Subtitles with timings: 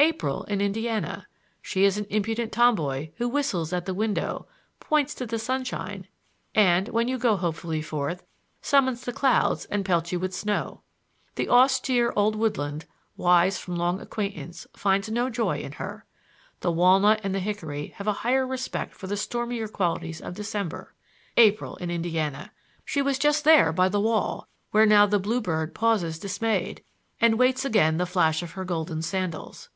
[0.00, 1.26] April in Indiana!
[1.60, 4.46] She is an impudent tomboy who whistles at the window,
[4.78, 6.06] points to the sunshine
[6.54, 8.22] and, when you go hopefully forth,
[8.62, 10.82] summons the clouds and pelts you with snow.
[11.34, 12.84] The austere old woodland,
[13.16, 16.04] wise from long acquaintance, finds no joy in her.
[16.60, 20.94] The walnut and the hickory have a higher respect for the stormier qualities of December.
[21.36, 22.52] April in Indiana!
[22.84, 26.84] She was just there by the wall, where now the bluebird pauses dismayed,
[27.20, 29.70] and waits again the flash of her golden sandals.